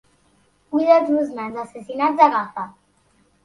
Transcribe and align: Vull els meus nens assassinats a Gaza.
Vull 0.75 0.89
els 0.95 1.11
meus 1.17 1.31
nens 1.41 1.61
assassinats 1.67 2.27
a 2.29 2.33
Gaza. 2.37 2.69